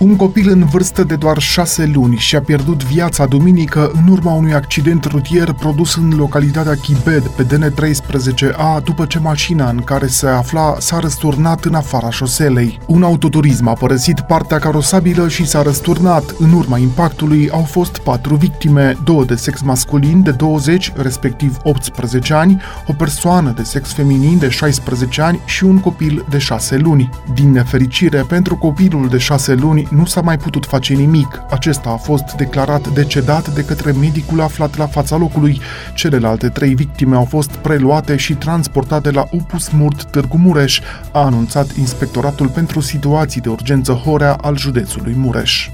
un 0.00 0.16
copil 0.16 0.50
în 0.50 0.64
vârstă 0.64 1.04
de 1.04 1.16
doar 1.16 1.38
șase 1.38 1.86
luni 1.94 2.16
și-a 2.16 2.40
pierdut 2.40 2.84
viața 2.84 3.26
duminică 3.26 3.90
în 3.94 4.12
urma 4.12 4.32
unui 4.32 4.54
accident 4.54 5.04
rutier 5.04 5.52
produs 5.52 5.96
în 5.96 6.12
localitatea 6.16 6.74
Chibed, 6.74 7.26
pe 7.26 7.46
DN13A, 7.46 8.82
după 8.84 9.04
ce 9.06 9.18
mașina 9.18 9.68
în 9.68 9.76
care 9.76 10.06
se 10.06 10.26
afla 10.26 10.74
s-a 10.78 10.98
răsturnat 10.98 11.64
în 11.64 11.74
afara 11.74 12.10
șoselei. 12.10 12.78
Un 12.86 13.02
autoturism 13.02 13.66
a 13.66 13.72
părăsit 13.72 14.20
partea 14.20 14.58
carosabilă 14.58 15.28
și 15.28 15.46
s-a 15.46 15.62
răsturnat. 15.62 16.34
În 16.38 16.52
urma 16.52 16.78
impactului 16.78 17.50
au 17.50 17.62
fost 17.62 17.98
patru 17.98 18.34
victime, 18.34 18.96
două 19.04 19.24
de 19.24 19.34
sex 19.34 19.60
masculin 19.60 20.22
de 20.22 20.30
20, 20.30 20.92
respectiv 20.96 21.56
18 21.62 22.34
ani, 22.34 22.62
o 22.86 22.92
persoană 22.92 23.52
de 23.56 23.62
sex 23.62 23.92
feminin 23.92 24.38
de 24.38 24.48
16 24.48 25.22
ani 25.22 25.40
și 25.44 25.64
un 25.64 25.78
copil 25.78 26.24
de 26.28 26.38
6 26.38 26.76
luni. 26.76 27.10
Din 27.34 27.50
nefericire, 27.50 28.24
pentru 28.28 28.56
copilul 28.56 29.08
de 29.08 29.18
6 29.18 29.54
luni, 29.54 29.88
nu 29.90 30.04
s-a 30.04 30.20
mai 30.20 30.36
putut 30.36 30.66
face 30.66 30.94
nimic. 30.94 31.42
Acesta 31.50 31.90
a 31.90 31.96
fost 31.96 32.32
declarat 32.32 32.88
decedat 32.88 33.54
de 33.54 33.64
către 33.64 33.92
medicul 33.92 34.40
aflat 34.40 34.76
la 34.76 34.86
fața 34.86 35.16
locului. 35.16 35.60
Celelalte 35.94 36.48
trei 36.48 36.74
victime 36.74 37.16
au 37.16 37.24
fost 37.24 37.50
preluate 37.50 38.16
și 38.16 38.34
transportate 38.34 39.10
la 39.10 39.26
Opus 39.30 39.68
Murt 39.68 40.04
Târgu 40.04 40.38
Mureș, 40.38 40.80
a 41.12 41.24
anunțat 41.24 41.76
Inspectoratul 41.76 42.48
pentru 42.48 42.80
Situații 42.80 43.40
de 43.40 43.48
Urgență 43.48 43.92
Horea 43.92 44.34
al 44.34 44.56
județului 44.56 45.14
Mureș. 45.16 45.68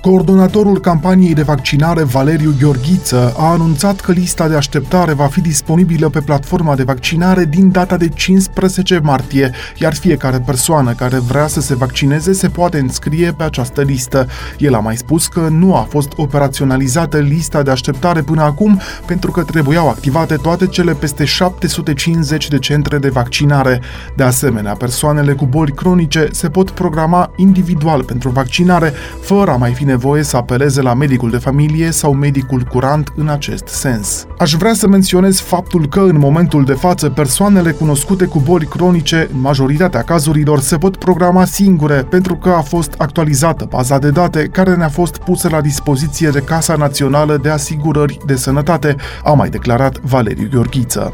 Coordonatorul 0.00 0.80
campaniei 0.80 1.34
de 1.34 1.42
vaccinare, 1.42 2.02
Valeriu 2.02 2.54
Gheorghiță, 2.60 3.34
a 3.36 3.50
anunțat 3.50 4.00
că 4.00 4.12
lista 4.12 4.48
de 4.48 4.54
așteptare 4.54 5.12
va 5.12 5.26
fi 5.26 5.40
disponibilă 5.40 6.08
pe 6.08 6.20
platforma 6.20 6.74
de 6.74 6.82
vaccinare 6.82 7.44
din 7.44 7.70
data 7.70 7.96
de 7.96 8.08
15 8.08 8.98
martie, 9.02 9.50
iar 9.80 9.94
fiecare 9.94 10.42
persoană 10.46 10.92
care 10.92 11.18
vrea 11.18 11.46
să 11.46 11.60
se 11.60 11.74
vaccineze 11.74 12.32
se 12.32 12.48
poate 12.48 12.78
înscrie 12.78 13.32
pe 13.32 13.42
această 13.42 13.82
listă. 13.82 14.26
El 14.58 14.74
a 14.74 14.78
mai 14.78 14.96
spus 14.96 15.26
că 15.26 15.48
nu 15.50 15.74
a 15.74 15.86
fost 15.88 16.12
operaționalizată 16.16 17.18
lista 17.18 17.62
de 17.62 17.70
așteptare 17.70 18.20
până 18.22 18.42
acum 18.42 18.80
pentru 19.06 19.30
că 19.30 19.42
trebuiau 19.42 19.88
activate 19.88 20.34
toate 20.34 20.66
cele 20.66 20.92
peste 20.92 21.24
750 21.24 22.48
de 22.48 22.58
centre 22.58 22.98
de 22.98 23.08
vaccinare. 23.08 23.80
De 24.16 24.22
asemenea, 24.22 24.72
persoanele 24.72 25.32
cu 25.32 25.46
boli 25.46 25.72
cronice 25.72 26.28
se 26.32 26.48
pot 26.48 26.70
programa 26.70 27.30
individual 27.36 28.04
pentru 28.04 28.28
vaccinare, 28.28 28.92
fără 29.20 29.50
a 29.50 29.56
mai 29.56 29.72
fi 29.72 29.86
nevoie 29.88 30.22
să 30.22 30.36
apeleze 30.36 30.82
la 30.82 30.94
medicul 30.94 31.30
de 31.30 31.36
familie 31.36 31.90
sau 31.90 32.12
medicul 32.12 32.62
curant 32.62 33.12
în 33.16 33.28
acest 33.28 33.66
sens. 33.66 34.26
Aș 34.38 34.52
vrea 34.52 34.72
să 34.72 34.88
menționez 34.88 35.40
faptul 35.40 35.86
că 35.86 36.00
în 36.00 36.18
momentul 36.18 36.64
de 36.64 36.72
față 36.72 37.08
persoanele 37.10 37.70
cunoscute 37.70 38.24
cu 38.24 38.38
boli 38.38 38.66
cronice, 38.66 39.28
în 39.34 39.40
majoritatea 39.40 40.02
cazurilor, 40.02 40.60
se 40.60 40.78
pot 40.78 40.96
programa 40.96 41.44
singure 41.44 42.06
pentru 42.10 42.36
că 42.36 42.48
a 42.48 42.60
fost 42.60 42.94
actualizată 42.98 43.66
baza 43.68 43.98
de 43.98 44.10
date 44.10 44.48
care 44.52 44.74
ne-a 44.74 44.88
fost 44.88 45.16
pusă 45.16 45.48
la 45.48 45.60
dispoziție 45.60 46.28
de 46.28 46.40
Casa 46.40 46.74
Națională 46.74 47.38
de 47.42 47.48
Asigurări 47.48 48.18
de 48.26 48.36
Sănătate, 48.36 48.96
a 49.24 49.32
mai 49.32 49.48
declarat 49.48 50.00
Valeriu 50.00 50.48
Gheorghiță. 50.50 51.12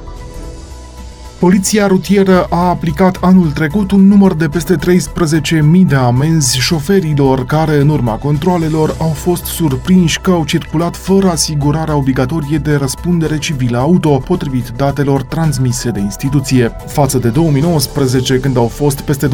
Poliția 1.45 1.87
rutieră 1.87 2.47
a 2.51 2.69
aplicat 2.69 3.19
anul 3.21 3.51
trecut 3.51 3.91
un 3.91 4.07
număr 4.07 4.35
de 4.35 4.49
peste 4.49 4.77
13.000 4.77 5.61
de 5.87 5.95
amenzi 5.95 6.59
șoferilor 6.59 7.47
care, 7.47 7.81
în 7.81 7.89
urma 7.89 8.15
controlelor, 8.15 8.95
au 8.99 9.09
fost 9.09 9.45
surprinși 9.45 10.21
că 10.21 10.31
au 10.31 10.45
circulat 10.45 10.97
fără 10.97 11.31
asigurarea 11.31 11.97
obligatorie 11.97 12.59
de 12.59 12.75
răspundere 12.75 13.39
civilă 13.39 13.79
auto, 13.79 14.19
potrivit 14.19 14.69
datelor 14.77 15.23
transmise 15.23 15.91
de 15.91 16.01
instituție. 16.01 16.77
Față 16.87 17.19
de 17.19 17.29
2019, 17.29 18.39
când 18.39 18.57
au 18.57 18.69
fost 18.69 19.01
peste 19.01 19.29
12.800 19.29 19.33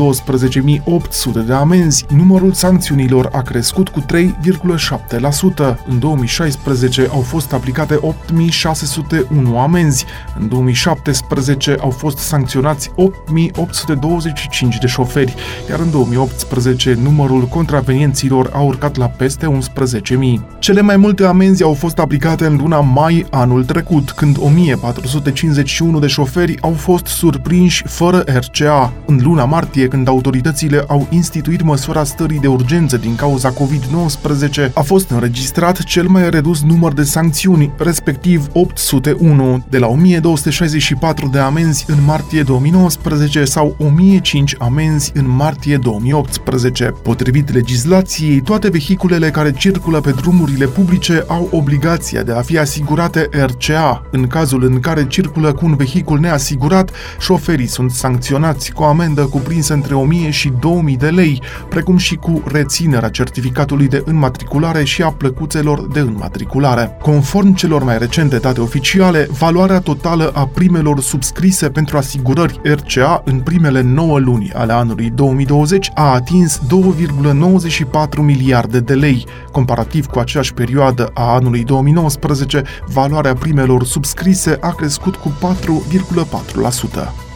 de 1.47 1.53
amenzi, 1.53 2.07
numărul 2.09 2.53
sancțiunilor 2.53 3.29
a 3.33 3.43
crescut 3.43 3.89
cu 3.89 4.01
3,7%. 4.01 5.77
În 5.89 5.99
2016 5.99 7.09
au 7.11 7.21
fost 7.21 7.53
aplicate 7.53 8.01
8.601 8.01 9.57
amenzi, 9.57 10.05
în 10.39 10.49
2017 10.49 11.77
au 11.81 11.99
fost 12.01 12.19
sancționați 12.19 12.91
8825 12.97 14.79
de 14.79 14.87
șoferi, 14.87 15.35
iar 15.71 15.79
în 15.79 15.91
2018 15.91 16.99
numărul 17.03 17.43
contravenienților 17.43 18.51
a 18.53 18.61
urcat 18.61 18.97
la 18.97 19.07
peste 19.07 19.47
11.000. 19.47 20.59
Cele 20.59 20.81
mai 20.81 20.97
multe 20.97 21.25
amenzi 21.25 21.63
au 21.63 21.75
fost 21.75 21.99
aplicate 21.99 22.47
în 22.47 22.57
luna 22.57 22.81
mai 22.81 23.27
anul 23.31 23.65
trecut, 23.65 24.11
când 24.11 24.37
1451 24.41 25.99
de 25.99 26.07
șoferi 26.07 26.59
au 26.61 26.73
fost 26.73 27.07
surprinși 27.07 27.83
fără 27.87 28.25
RCA. 28.27 28.93
În 29.07 29.21
luna 29.23 29.45
martie, 29.45 29.89
când 29.89 30.09
autoritățile 30.09 30.85
au 30.89 31.07
instituit 31.11 31.63
măsura 31.63 32.05
stării 32.05 32.39
de 32.39 32.47
urgență 32.47 32.97
din 32.97 33.15
cauza 33.15 33.53
COVID-19, 33.53 34.73
a 34.75 34.81
fost 34.81 35.11
înregistrat 35.11 35.83
cel 35.83 36.07
mai 36.09 36.31
redus 36.31 36.63
număr 36.63 36.93
de 36.93 37.03
sancțiuni, 37.03 37.73
respectiv 37.79 38.47
801, 38.53 39.65
de 39.69 39.79
la 39.79 39.87
1264 39.87 41.29
de 41.33 41.39
amenzi 41.39 41.80
în 41.87 42.05
martie 42.05 42.43
2019 42.43 43.45
sau 43.45 43.77
1005 43.79 44.55
amenzi 44.59 45.11
în 45.15 45.29
martie 45.29 45.77
2018. 45.77 46.85
Potrivit 46.85 47.53
legislației, 47.53 48.41
toate 48.41 48.69
vehiculele 48.69 49.31
care 49.31 49.53
circulă 49.53 50.01
pe 50.01 50.11
drumurile 50.11 50.67
publice 50.67 51.25
au 51.27 51.49
obligația 51.53 52.23
de 52.23 52.33
a 52.33 52.41
fi 52.41 52.59
asigurate 52.59 53.29
RCA. 53.33 54.07
În 54.11 54.27
cazul 54.27 54.65
în 54.65 54.81
care 54.81 55.07
circulă 55.07 55.53
cu 55.53 55.67
un 55.67 55.77
vehicul 55.77 56.19
neasigurat, 56.19 56.91
șoferii 57.21 57.67
sunt 57.67 57.91
sancționați 57.91 58.73
cu 58.73 58.83
o 58.83 58.87
amendă 58.87 59.23
cuprinsă 59.25 59.75
între 59.75 59.95
1000 59.95 60.31
și 60.31 60.53
2000 60.61 60.97
de 60.97 61.09
lei, 61.09 61.43
precum 61.69 61.97
și 61.97 62.15
cu 62.15 62.43
reținerea 62.47 63.09
certificatului 63.09 63.89
de 63.89 64.03
înmatriculare 64.05 64.85
și 64.85 65.03
a 65.03 65.11
plăcuțelor 65.11 65.89
de 65.93 66.01
înmatriculare. 66.01 66.97
Conform 67.03 67.55
celor 67.55 67.85
mai 67.85 67.99
recente 67.99 68.37
date 68.37 68.61
oficiale, 68.61 69.29
valoarea 69.39 69.81
totală 69.81 70.31
a 70.35 70.47
primelor 70.47 71.01
subscrise 71.01 71.70
pentru 71.71 71.97
asigurări 71.97 72.61
RCA 72.65 73.23
în 73.25 73.41
primele 73.41 73.81
9 73.81 74.19
luni 74.19 74.53
ale 74.53 74.73
anului 74.73 75.11
2020 75.11 75.91
a 75.95 76.13
atins 76.13 76.61
2,94 76.61 77.85
miliarde 78.17 78.81
de 78.81 78.95
lei. 78.95 79.27
Comparativ 79.53 80.07
cu 80.07 80.19
aceeași 80.19 80.55
perioadă 80.55 81.11
a 81.15 81.35
anului 81.35 81.65
2019, 81.65 82.63
valoarea 82.87 83.35
primelor 83.35 83.85
subscrise 83.85 84.59
a 84.61 84.71
crescut 84.71 85.17
cu 85.17 85.33
4,4%. 85.41 87.30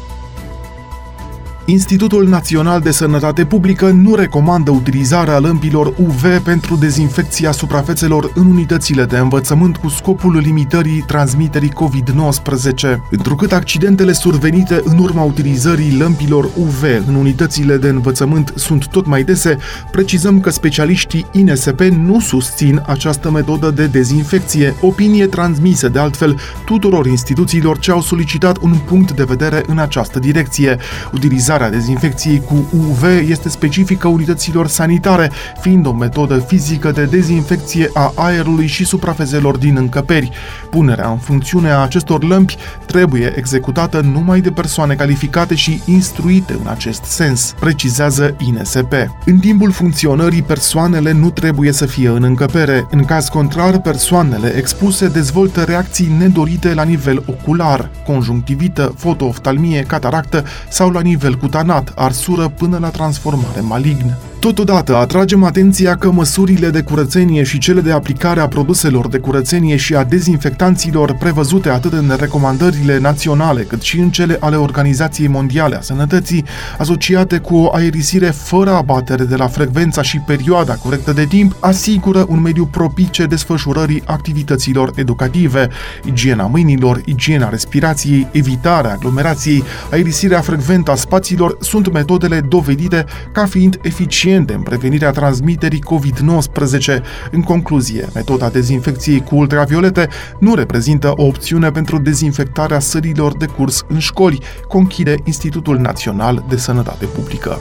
Institutul 1.67 2.29
Național 2.29 2.81
de 2.81 2.91
Sănătate 2.91 3.45
Publică 3.45 3.91
nu 3.91 4.15
recomandă 4.15 4.71
utilizarea 4.71 5.39
lămpilor 5.39 5.95
UV 5.97 6.39
pentru 6.43 6.77
dezinfecția 6.77 7.53
suprafețelor 7.53 8.31
în 8.35 8.47
unitățile 8.47 9.05
de 9.05 9.17
învățământ 9.19 9.77
cu 9.77 9.89
scopul 9.89 10.37
limitării 10.37 11.05
transmiterii 11.07 11.73
COVID-19. 11.73 12.97
Întrucât 13.11 13.53
accidentele 13.53 14.13
survenite 14.13 14.81
în 14.85 14.99
urma 14.99 15.23
utilizării 15.23 15.97
lămpilor 15.97 16.51
UV 16.57 16.83
în 17.07 17.15
unitățile 17.15 17.77
de 17.77 17.89
învățământ 17.89 18.53
sunt 18.57 18.87
tot 18.87 19.07
mai 19.07 19.23
dese, 19.23 19.59
precizăm 19.91 20.41
că 20.41 20.51
specialiștii 20.51 21.27
INSP 21.33 21.81
nu 21.81 22.21
susțin 22.21 22.83
această 22.87 23.31
metodă 23.31 23.71
de 23.71 23.87
dezinfecție, 23.87 24.75
opinie 24.81 25.27
transmisă 25.27 25.89
de 25.89 25.99
altfel 25.99 26.39
tuturor 26.65 27.07
instituțiilor 27.07 27.79
ce 27.79 27.91
au 27.91 28.01
solicitat 28.01 28.59
un 28.61 28.75
punct 28.85 29.13
de 29.13 29.25
vedere 29.25 29.63
în 29.67 29.79
această 29.79 30.19
direcție. 30.19 30.77
Utilizarea 31.13 31.53
Utilizarea 31.55 31.81
dezinfecției 31.81 32.41
cu 32.41 32.69
UV 32.77 33.03
este 33.29 33.49
specifică 33.49 34.09
unităților 34.09 34.67
sanitare, 34.67 35.31
fiind 35.61 35.87
o 35.87 35.93
metodă 35.93 36.39
fizică 36.39 36.91
de 36.91 37.05
dezinfecție 37.05 37.91
a 37.93 38.13
aerului 38.15 38.67
și 38.67 38.85
suprafezelor 38.85 39.57
din 39.57 39.77
încăperi. 39.77 40.31
Punerea 40.71 41.09
în 41.09 41.17
funcțiune 41.17 41.71
a 41.71 41.83
acestor 41.83 42.25
lămpi 42.25 42.57
trebuie 42.87 43.33
executată 43.37 44.01
numai 44.01 44.41
de 44.41 44.51
persoane 44.51 44.95
calificate 44.95 45.55
și 45.55 45.83
instruite 45.85 46.53
în 46.53 46.71
acest 46.71 47.05
sens, 47.05 47.55
precizează 47.61 48.37
INSP. 48.39 48.93
În 49.25 49.39
timpul 49.39 49.71
funcționării, 49.71 50.43
persoanele 50.43 51.13
nu 51.13 51.31
trebuie 51.31 51.73
să 51.73 51.87
fie 51.87 52.09
în 52.09 52.23
încăpere. 52.23 52.87
În 52.91 53.05
caz 53.05 53.29
contrar, 53.29 53.81
persoanele 53.81 54.55
expuse 54.57 55.09
dezvoltă 55.09 55.63
reacții 55.63 56.15
nedorite 56.19 56.75
la 56.75 56.83
nivel 56.83 57.23
ocular, 57.27 57.91
conjunctivită, 58.07 58.95
fotooftalmie, 58.97 59.83
cataractă 59.83 60.45
sau 60.69 60.91
la 60.91 61.01
nivel 61.01 61.37
cutanat, 61.45 61.93
arsură 61.97 62.49
până 62.49 62.79
la 62.79 62.89
transformare 62.89 63.61
malignă. 63.61 64.17
Totodată, 64.45 64.97
atragem 64.97 65.45
atenția 65.45 65.97
că 65.97 66.11
măsurile 66.11 66.71
de 66.71 66.83
curățenie 66.83 67.43
și 67.43 67.59
cele 67.59 67.81
de 67.81 67.93
aplicare 67.93 68.41
a 68.41 68.49
produselor 68.49 69.09
de 69.09 69.19
curățenie 69.19 69.77
și 69.77 69.95
a 69.95 70.05
dezinfectanților 70.05 71.13
prevăzute 71.13 71.69
atât 71.69 71.93
în 71.93 72.17
recomandările 72.19 72.99
naționale 72.99 73.63
cât 73.63 73.83
și 73.83 73.99
în 73.99 74.11
cele 74.11 74.37
ale 74.41 74.57
Organizației 74.57 75.29
Mondiale 75.29 75.77
a 75.77 75.81
Sănătății, 75.81 76.45
asociate 76.79 77.39
cu 77.39 77.57
o 77.57 77.75
aerisire 77.75 78.27
fără 78.27 78.71
abatere 78.71 79.25
de 79.25 79.37
la 79.37 79.47
frecvența 79.47 80.03
și 80.03 80.19
perioada 80.19 80.75
corectă 80.75 81.13
de 81.13 81.25
timp, 81.25 81.57
asigură 81.61 82.27
un 82.29 82.41
mediu 82.41 82.67
propice 82.67 83.25
desfășurării 83.25 84.03
activităților 84.05 84.93
educative, 84.95 85.69
igiena 86.05 86.47
mâinilor, 86.47 87.01
igiena 87.05 87.49
respirației, 87.49 88.29
evitarea 88.31 88.93
aglomerației, 88.93 89.65
aerisirea 89.91 90.41
frecventă 90.41 90.91
a 90.91 90.95
spațiilor 90.95 91.57
sunt 91.61 91.93
metodele 91.93 92.41
dovedite 92.41 93.05
ca 93.33 93.47
fiind 93.47 93.79
eficiente 93.83 94.34
eficiente 94.35 94.55
în 94.55 94.63
prevenirea 94.63 95.11
transmiterii 95.11 95.83
COVID-19. 95.83 97.03
În 97.31 97.43
concluzie, 97.43 98.09
metoda 98.15 98.49
dezinfecției 98.49 99.21
cu 99.21 99.37
ultraviolete 99.37 100.09
nu 100.39 100.55
reprezintă 100.55 101.13
o 101.17 101.27
opțiune 101.27 101.71
pentru 101.71 101.99
dezinfectarea 101.99 102.79
sărilor 102.79 103.37
de 103.37 103.47
curs 103.47 103.85
în 103.89 103.99
școli, 103.99 104.43
conchide 104.69 105.15
Institutul 105.25 105.79
Național 105.79 106.45
de 106.49 106.57
Sănătate 106.57 107.05
Publică. 107.05 107.61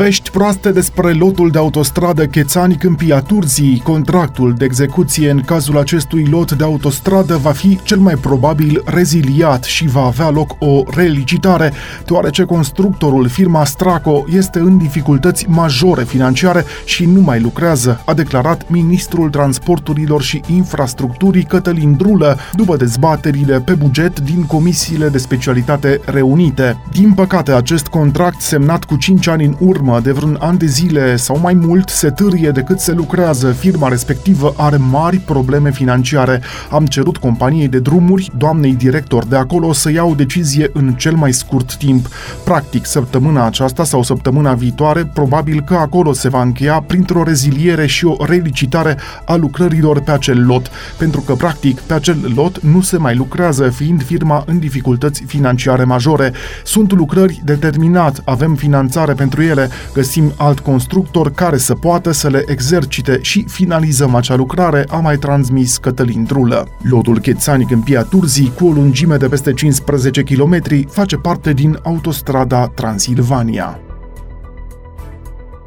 Vești 0.00 0.30
proaste 0.30 0.70
despre 0.70 1.12
lotul 1.12 1.50
de 1.50 1.58
autostradă 1.58 2.26
Chețani 2.26 2.76
Câmpia 2.76 3.20
Turzii. 3.20 3.80
Contractul 3.84 4.54
de 4.54 4.64
execuție 4.64 5.30
în 5.30 5.40
cazul 5.40 5.78
acestui 5.78 6.26
lot 6.30 6.52
de 6.52 6.64
autostradă 6.64 7.36
va 7.36 7.50
fi 7.50 7.78
cel 7.82 7.98
mai 7.98 8.14
probabil 8.14 8.82
reziliat 8.84 9.64
și 9.64 9.86
va 9.86 10.00
avea 10.00 10.30
loc 10.30 10.56
o 10.58 10.82
relicitare, 10.94 11.72
deoarece 12.06 12.44
constructorul, 12.44 13.28
firma 13.28 13.64
Straco, 13.64 14.24
este 14.28 14.58
în 14.58 14.78
dificultăți 14.78 15.46
majore 15.48 16.04
financiare 16.04 16.64
și 16.84 17.04
nu 17.04 17.20
mai 17.20 17.40
lucrează, 17.40 18.02
a 18.04 18.14
declarat 18.14 18.70
ministrul 18.70 19.30
transporturilor 19.30 20.22
și 20.22 20.40
infrastructurii 20.54 21.44
Cătălin 21.44 21.96
Drulă, 21.96 22.38
după 22.52 22.76
dezbaterile 22.76 23.60
pe 23.60 23.72
buget 23.72 24.20
din 24.20 24.44
comisiile 24.46 25.08
de 25.08 25.18
specialitate 25.18 26.00
reunite. 26.04 26.76
Din 26.92 27.12
păcate, 27.12 27.52
acest 27.52 27.86
contract 27.86 28.40
semnat 28.40 28.84
cu 28.84 28.96
5 28.96 29.26
ani 29.26 29.44
în 29.44 29.56
urmă 29.58 29.88
urmă 29.90 30.02
de 30.04 30.12
vreun 30.12 30.36
an 30.40 30.56
de 30.56 30.66
zile 30.66 31.16
sau 31.16 31.38
mai 31.42 31.54
mult 31.54 31.88
se 31.88 32.10
târie 32.10 32.50
decât 32.50 32.80
se 32.80 32.92
lucrează, 32.92 33.52
firma 33.52 33.88
respectivă 33.88 34.54
are 34.56 34.76
mari 34.76 35.16
probleme 35.16 35.70
financiare. 35.70 36.40
Am 36.70 36.86
cerut 36.86 37.16
companiei 37.16 37.68
de 37.68 37.78
drumuri, 37.78 38.30
doamnei 38.36 38.74
director 38.74 39.24
de 39.24 39.36
acolo, 39.36 39.72
să 39.72 39.90
ia 39.90 40.04
o 40.04 40.14
decizie 40.14 40.70
în 40.72 40.94
cel 40.94 41.14
mai 41.14 41.32
scurt 41.32 41.76
timp. 41.76 42.08
Practic, 42.44 42.86
săptămâna 42.86 43.46
aceasta 43.46 43.84
sau 43.84 44.02
săptămâna 44.02 44.54
viitoare, 44.54 45.10
probabil 45.14 45.62
că 45.62 45.74
acolo 45.74 46.12
se 46.12 46.28
va 46.28 46.42
încheia 46.42 46.84
printr-o 46.86 47.22
reziliere 47.22 47.86
și 47.86 48.04
o 48.04 48.24
relicitare 48.24 48.96
a 49.24 49.34
lucrărilor 49.34 50.00
pe 50.00 50.10
acel 50.10 50.46
lot, 50.46 50.70
pentru 50.98 51.20
că, 51.20 51.34
practic, 51.34 51.80
pe 51.80 51.94
acel 51.94 52.32
lot 52.34 52.62
nu 52.62 52.80
se 52.80 52.96
mai 52.96 53.16
lucrează, 53.16 53.68
fiind 53.68 54.04
firma 54.04 54.42
în 54.46 54.58
dificultăți 54.58 55.22
financiare 55.26 55.84
majore. 55.84 56.32
Sunt 56.64 56.92
lucrări 56.92 57.40
determinat, 57.44 58.22
avem 58.24 58.54
finanțare 58.54 59.12
pentru 59.12 59.42
ele, 59.42 59.68
găsim 59.92 60.32
alt 60.36 60.58
constructor 60.60 61.30
care 61.30 61.56
să 61.56 61.74
poată 61.74 62.10
să 62.10 62.28
le 62.28 62.44
exercite 62.46 63.18
și 63.22 63.44
finalizăm 63.48 64.14
acea 64.14 64.34
lucrare, 64.34 64.84
a 64.88 64.96
mai 64.96 65.16
transmis 65.16 65.76
Cătălin 65.76 66.24
Drulă. 66.24 66.68
Lotul 66.82 67.18
Chețani 67.18 67.64
Câmpia 67.64 68.02
Turzii, 68.02 68.52
cu 68.58 68.66
o 68.66 68.70
lungime 68.70 69.16
de 69.16 69.26
peste 69.26 69.52
15 69.52 70.22
km, 70.22 70.60
face 70.88 71.16
parte 71.16 71.52
din 71.52 71.78
autostrada 71.82 72.66
Transilvania. 72.66 73.80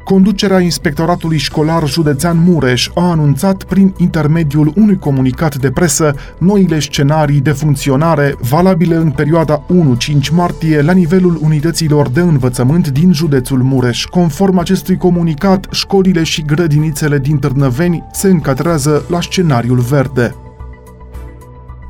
Conducerea 0.04 0.60
Inspectoratului 0.60 1.38
Școlar 1.38 1.88
Județean 1.88 2.42
Mureș 2.46 2.88
a 2.94 3.10
anunțat 3.10 3.62
prin 3.62 3.94
intermediul 3.96 4.72
unui 4.76 4.98
comunicat 4.98 5.56
de 5.56 5.70
presă 5.70 6.14
noile 6.38 6.78
scenarii 6.78 7.40
de 7.40 7.50
funcționare 7.50 8.34
valabile 8.40 8.94
în 8.94 9.10
perioada 9.10 9.66
1-5 9.66 10.30
martie 10.32 10.82
la 10.82 10.92
nivelul 10.92 11.38
unităților 11.42 12.08
de 12.08 12.20
învățământ 12.20 12.88
din 12.88 13.12
județul 13.12 13.62
Mureș. 13.62 14.04
Conform 14.04 14.58
acestui 14.58 14.96
comunicat, 14.96 15.66
școlile 15.70 16.22
și 16.22 16.42
grădinițele 16.42 17.18
din 17.18 17.38
Târnăveni 17.38 18.04
se 18.12 18.28
încadrează 18.28 19.04
la 19.08 19.20
scenariul 19.20 19.78
verde. 19.78 20.34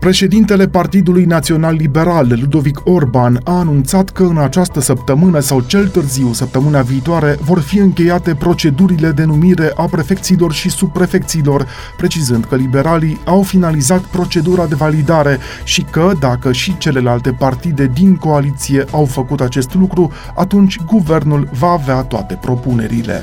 Președintele 0.05 0.69
Partidului 0.69 1.25
Național 1.25 1.75
Liberal, 1.75 2.27
Ludovic 2.41 2.81
Orban, 2.85 3.41
a 3.45 3.59
anunțat 3.59 4.11
că 4.11 4.23
în 4.23 4.39
această 4.39 4.81
săptămână 4.81 5.41
sau 5.41 5.61
cel 5.61 5.89
târziu 5.89 6.33
săptămâna 6.33 6.83
viitoare 6.83 7.37
vor 7.41 7.61
fi 7.61 7.79
încheiate 7.79 8.35
procedurile 8.35 9.11
de 9.11 9.25
numire 9.25 9.73
a 9.75 9.85
prefecților 9.85 10.53
și 10.53 10.71
subprefecților, 10.71 11.67
precizând 11.97 12.45
că 12.45 12.57
liberalii 12.57 13.21
au 13.25 13.43
finalizat 13.43 14.01
procedura 14.01 14.67
de 14.67 14.75
validare 14.75 15.39
și 15.65 15.83
că, 15.83 16.13
dacă 16.21 16.53
și 16.53 16.79
celelalte 16.79 17.33
partide 17.33 17.91
din 17.95 18.17
coaliție 18.17 18.85
au 18.91 19.05
făcut 19.05 19.41
acest 19.41 19.75
lucru, 19.75 20.13
atunci 20.37 20.81
guvernul 20.87 21.49
va 21.59 21.71
avea 21.71 22.03
toate 22.03 22.39
propunerile. 22.41 23.23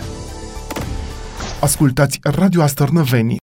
Ascultați 1.60 2.20
Radio 2.22 2.62
Astărnăveni 2.62 3.40